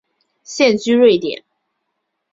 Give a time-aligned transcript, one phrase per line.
[0.43, 1.43] 现居瑞典。